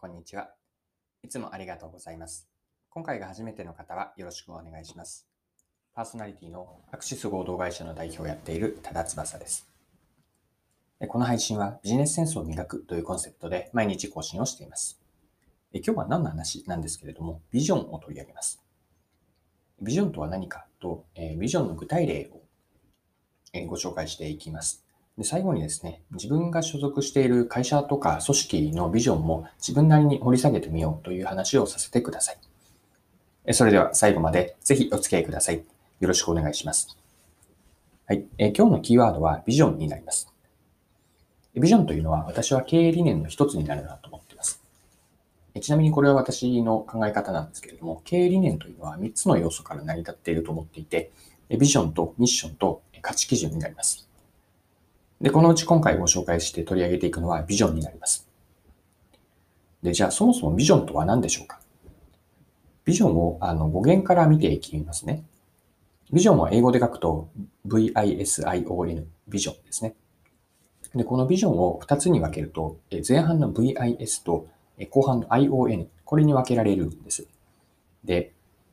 [0.00, 0.48] こんにちは。
[1.22, 2.48] いつもありがとうございます。
[2.88, 5.28] 今回が初めての方はよろしくお願いします。
[5.94, 9.68] パーソナリティのアクシス合同会社の代表をやっている多田翼です。
[11.06, 14.98] この配信はビジネスセンスを磨くというコンセプトで毎日更新をしています。
[15.74, 18.64] 今日は何の話なんですけれども、ビジョンを取り上げます。
[19.82, 21.04] ビジョンとは何かと、
[21.36, 24.82] ビジョンの具体例をご紹介していきます。
[25.20, 33.52] で最後にですね、自分が所属している会社とか組織のビジョンも自分なりに掘り下げてみようという話をさせてください。
[33.52, 35.56] それでは最後までぜひお付き合いください。
[35.56, 36.96] よろしくお願いします。
[38.06, 38.24] はい。
[38.38, 40.32] え今日のキーワードはビジョンになります。
[41.54, 44.62] ビジョンというのは私は経営理念の一つになるなと思っています。
[45.60, 51.10] ちなみにこれは私の考え方なんですけれども、経営理念というのは3つの要素から成り立っていると思っていて、
[51.50, 54.09] ビジョンとミッションと価値基準になります。
[55.20, 58.26] で、このうち今回ご紹介して取り上げていくのはビジョンになります。
[59.82, 61.60] で、じゃあそもそもビジョンとは何でしょうか？
[62.84, 65.24] ビジョンをあの語源から見ていきますね。
[66.12, 67.28] ビジョンは英語で書くと
[67.66, 69.94] VISION、ビジョンですね。
[70.94, 74.48] で、このビジョンを2つに分けると、前半の VIS と
[74.90, 77.28] 後半の ION、これに分けられるんです。
[78.02, 78.32] で、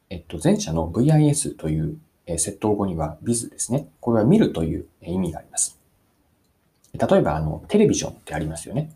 [0.10, 3.90] えっと、前者の VIS という窃盗語には biz ですね。
[4.00, 5.77] これは見るという意味があります。
[6.98, 8.92] 例えば、あの、テレビジョンってありますよね。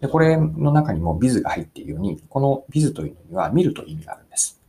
[0.00, 4.60] で、これの中にもビズが入っているように、このビズというのには見るという意味があるんです。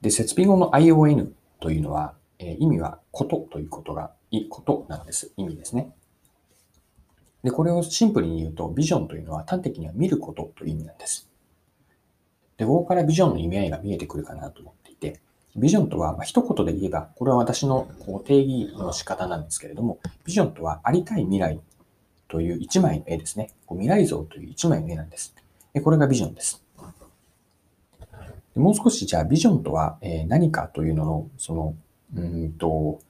[0.00, 5.32] で、設備語の ION というのは、え、意味はことということが、いことなんです。
[5.36, 5.92] 意味ですね。
[7.42, 11.28] で、これをシンプルに言うと、ビジョンというのは端的には見ることという意味なんです。
[12.56, 14.87] で、ここからビジョンの意味合いが見えてくるかなと思って、
[15.56, 21.60] ビジョンとは、まあ、一言で言えば、これは私のこう定義の仕方なんですけれども、ビジョンとはありたい未来
[22.28, 23.50] という一枚の絵ですね。
[23.66, 25.34] こう未来像という一枚の絵なんです。
[25.82, 26.62] これがビジョンです。
[28.54, 31.74] もう少しじゃあビジョンとはえ何かというのの、その、
[32.14, 33.00] うんと、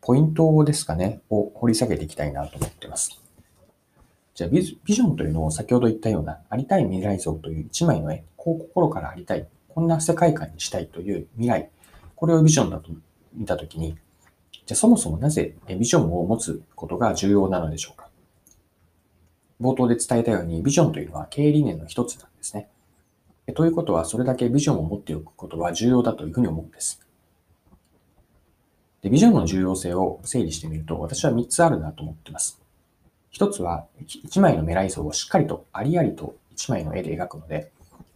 [0.00, 3.20] ポイントですかね、を掘り下げていきたいなと思っています。
[4.34, 9.46] じゃあビジョンというのを先ほど言ったような、ありたい未来像という一枚の絵、こう心からありたい
[9.78, 11.70] こんな世界観にしたいという未来、
[12.16, 12.90] これをビジョンだと
[13.32, 13.96] 見たときに、
[14.52, 18.08] じゃあそもそもなぜビジョンを持つことが重要なのでしょうか？
[19.60, 22.68] 冒頭で伝えたように、ビジョンというのは経営理念の一つなんですね。
[23.54, 27.00] ということは、それだけビジョンを持っておくことは重要だというふうに思うんです。
[29.02, 32.60] でビジョンの重要性を整理してみると、私は3つあるなと思っています。
[33.32, 37.70] 1つは、1枚の未来像をしっかりとありありと1枚の絵で描くので、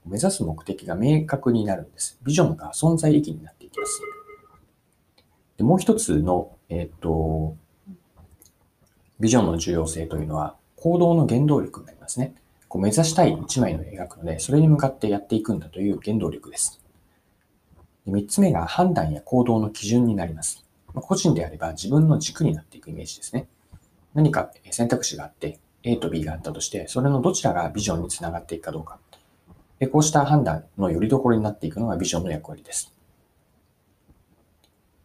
[0.05, 2.19] 目指す目的が明確になるんです。
[2.23, 4.03] ビジョンが存在意義になっていきます。
[5.57, 7.57] でもう一つの、えっ、と、
[9.21, 12.35] ビジョンの重要性というのは、行動の原動力になりますね。
[12.69, 16.83] こう目指したい一枚の描くので、それに向かってやっていくんだという原動力です。
[18.07, 20.65] で3つ目が判断や行動の基準になります。
[20.93, 23.47] ま個人であれば自分の軸になっていくイメージですね。
[24.15, 28.99] 何か選択肢があって、A と B があったとして、それのどちらがビジョンにつながっていくかどうか。
[29.79, 32.93] でこうした判断のよりどころになっていくのがビジョンの役割です。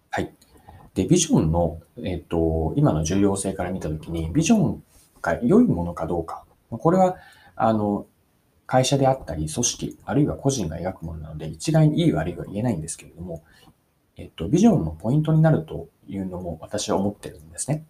[0.10, 0.34] はい。
[0.94, 4.84] で、ビジョンの、えっと、今の重要性から見たときに、ビジョン
[5.22, 6.46] が良いものかどうか。
[6.70, 7.18] これは、
[7.56, 8.06] あの、
[8.66, 13.44] 会社であったり、組織、あるいは個人が描くものなので、一概にいい悪いは言えないんですけれども、
[14.18, 17.86] えっと、ビジョンのポイントになるというのも私は思ってるんですね。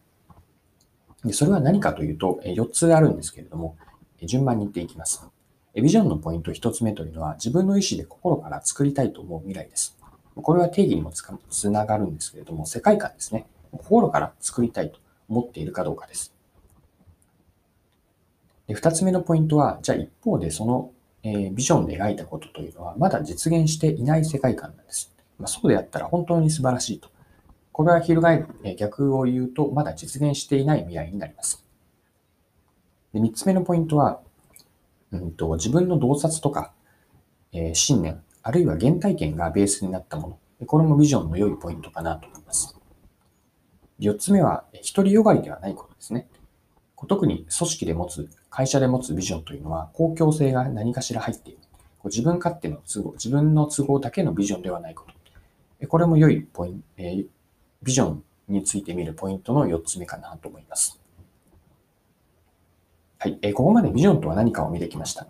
[1.23, 3.75] でそれは何かというと、4つあるんですけれども、
[4.21, 5.27] 順番に言っていきます。
[5.81, 9.97] ビジョンのポイント一つ目というのは、自分の意思で心から作りたいと思う未来です。
[10.35, 13.47] これは定義にもつながるんですけれども、世界観ですね。
[13.71, 14.99] 心から作りたいと
[15.29, 16.33] 思っているかどうかです。
[18.67, 20.91] で二つ目のポイントは、じゃあ一方でその、
[21.23, 25.13] えー、ビジョンで描いたことというのは、まだ実現していない世界観なんです。
[25.39, 27.09] まあ、そうであったら本当に素晴らしいと。
[27.71, 31.63] これは翻え逆を言うと、まだ実現していない未来になります。
[33.13, 34.21] で三つ目のポイントは、
[35.11, 36.73] うんと、自分の洞察とか、
[37.51, 40.65] えー、信念、あるいは原体験がベースになったもの。
[40.65, 42.77] これもビジョンの良いポイントかなと思います。
[43.99, 44.65] 四つ目は、
[44.95, 46.27] 独りよがりではないことですね。
[47.07, 51.59] 特に組織で持つ、会社で持つビジョンというのは、公共性が何かしら入っている。
[52.05, 55.87] 自分勝手の都合、自分の都合だけのビジョンではないこと。
[55.87, 57.25] これも良いポイント、えー、
[57.83, 60.99] ビジョンについて見るポイントの4つ目かなと思います。
[63.19, 63.39] はい。
[63.41, 65.27] えここまでビジョンとは何かを見てきました。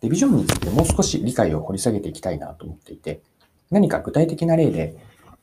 [0.00, 3.20] で、ビジョンについてもう少し理解を掘り下げていきたいなと思っていて、
[3.70, 4.96] 何か具体的な例で、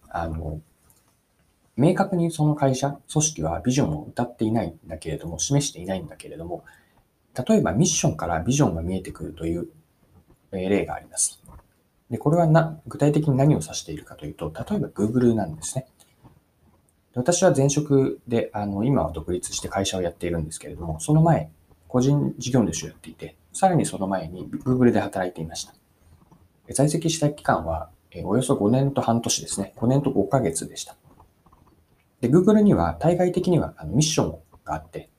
[0.10, 0.62] あの、
[1.78, 6.64] 明確にその会社、組織はビジョンを歌っていないんだけれども、示していないんだけれども、
[7.48, 9.68] 例えばミッションからビジョンが見えてくるという
[10.52, 11.40] 例があります。
[12.10, 15.86] で、これはな具体的に何を指しているかというと、例えば Google なんですね。
[17.16, 21.50] 私は前職で、あの、今は独立して会社をやっているんですけれども、その前、
[21.88, 25.74] 個人事業主をやっていて、さらにその前に Google で働いていました。
[26.74, 27.90] 在籍した期間は、
[28.26, 29.74] およそ5年と半年ですね。
[29.78, 30.98] 5年と5ヶ月でした。
[32.20, 35.10] で、Google には対外的にはあのミッションがあって、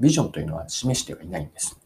[0.00, 1.78] ビジョンというのは示してはいないんです。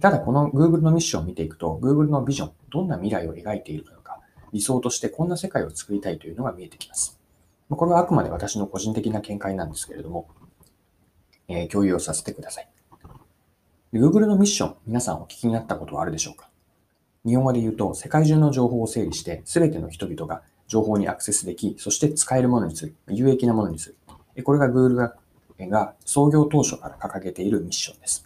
[0.00, 4.20] ただこの Google のミッションを見ていくと、Google のビジョン、どんな未来を描いているのか、
[4.52, 7.20] 理想としてこんな世界を作りたいというのが見えてきます。
[7.76, 10.28] これはあくまで私の個人的な見解なんですけれども、
[11.48, 12.68] えー、共有をさせてください。
[13.92, 16.48] Google のミッション、皆さんお聞きになったことはあるでしょうか？
[17.24, 23.90] 日本語で言うと、世界中の情報を整理して、すべての人々が情報にアクセスでき、そして使えるものにする、有益なものにす
[24.36, 24.42] る。
[24.42, 25.14] これが Google が
[25.60, 28.24] が創業当初から掲げているミッションです。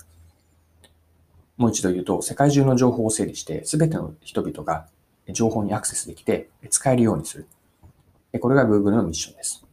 [1.58, 4.86] もう一度言うと、世界中の情報を整理して、すべての人々が
[5.30, 7.46] 情報にアクセスできて使えるようにする。
[8.40, 9.64] これが Google のミッションです。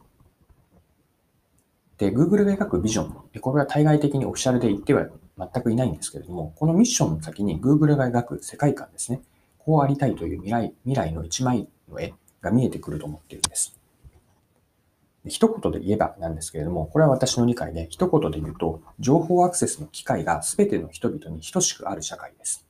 [1.98, 5.08] で、Google が描くビジョン、これは対外的にオフィシャルで言っては
[5.38, 9.22] 全くいないんですけれども、このミッションの先に Google が描く世界観ですね。
[9.60, 13.78] こうありたいという未来未来の一枚の絵が見えてくると思っているんです。
[15.28, 22.68] 一言で言えばなんですけれども、これは私の理解で、一言で言うと、情報アクセスの機会が全ての人々に等しくある社会です。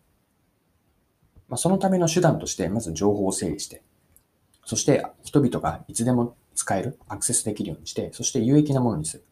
[1.49, 3.83] まあ、そのための手段として、まず情報を整理して、
[4.65, 9.23] そして人々がいつでも使える、アクセスできるようにして、そして有益なものにす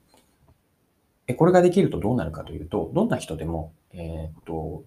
[1.28, 1.36] る。
[1.36, 4.84] これができるとどうなるかというと、どんな人でも、えー、っと、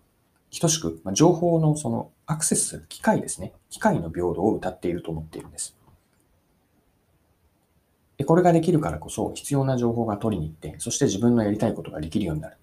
[0.61, 3.53] 等しく、ま、情報のそのアクセスする機会ですね。
[3.71, 5.77] 機会の平等を謳っていると思っているんです。
[8.17, 12.57] でこれができるからこそ必要な情報が取りに行って、そして自分のやりたいことができるようになる。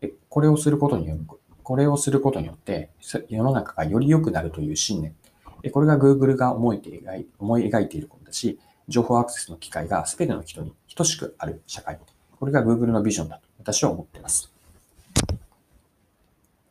[0.00, 1.16] でこれをすることによ
[1.62, 2.90] これをすることによって、
[3.28, 5.14] 世の中がより良くなるという信念。
[5.72, 8.58] これが Google が思い描い思い描いていることだし、
[8.88, 11.98] 情報アクセスの機会が全ての人に等しくある社会。
[12.38, 14.52] これが Google のビジョンだと私は思っています。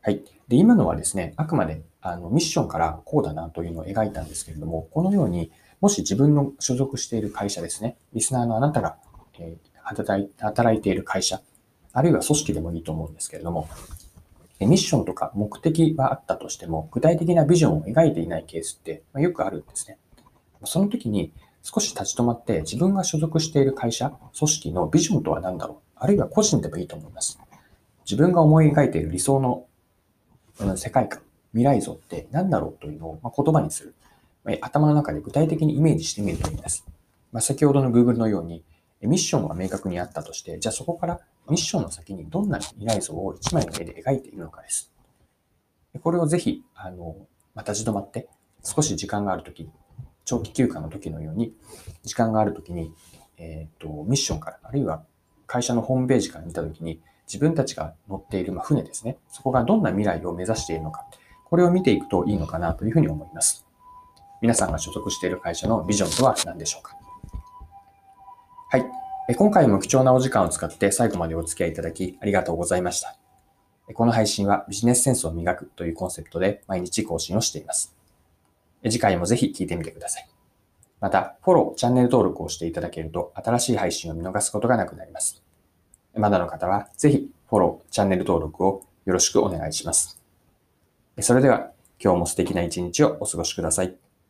[0.02, 0.22] はい。
[0.48, 8.98] で、今のはですね、あくまであのミッションからこうだなというのを描いたんですけれども、このようにもし自分の所属している会社ですね、リスナーのあなたが、
[9.40, 11.42] え、働いている会社、
[11.94, 13.68] あるいは組織でもいいと思うんですけれども、
[14.60, 19.98] ミッションとか目的はあったとしても、具体的なビジョンを描いていないケースってよくあるんですね。
[20.64, 27.40] その時に少し立ち止まって自分が所属している会社、組織のビジョンとは何だろうあるいは個人でもいいと思います。
[28.06, 29.66] 自分が思い描いている理想の
[30.78, 31.22] 世界観、
[31.52, 33.96] 未来像って何だろうというのを言葉にする。
[34.62, 36.86] 頭の中で具体的にイメージしてみるといいです。
[37.32, 38.64] ま、先ほどの Google のように、
[39.08, 41.20] ミッションは明確にあったとして、じゃあそこから
[41.50, 44.92] ミッションの先にどんな未来像を一枚の絵で描いているのかです。
[46.02, 47.16] これをぜひ、あの、
[47.54, 48.28] また立ち止まって、
[48.64, 49.70] 少し時間があるとき、
[50.26, 51.54] 長期休暇の時のように、
[52.04, 52.94] 時間があるときに、
[53.38, 55.04] えっ、ー、と、ミッションから、あるいは
[55.48, 59.18] 会社のホームページから見たときに、自分たちが乗っている、ま船ですね。
[59.30, 61.06] そこがどんな未来を目指しているのか、
[61.46, 63.66] これを見ていくといいのかなというふうに思います。
[64.42, 67.05] 皆さんが所属している会社のビジョンとは何でしょうか？
[68.76, 68.80] は
[69.30, 69.36] い。
[69.38, 73.16] 今回も貴重なお時間を使って最後までお付き合いいただきありがとうございました。
[73.94, 77.96] この配信はビジネスセンスを磨くというコンセプトで毎日更新をしています。
[78.84, 80.30] 次回もぜひ聞いてみてください。
[81.00, 85.42] また、フォロー、チャンネル登録をしていただけると新しい配信を見逃すことがなくなります。
[86.14, 90.22] まだの方はぜひフォロー、チャンネル登録をよろしくお願いします。
[91.22, 93.96] それでは今日も素敵な一日をお過ごしください。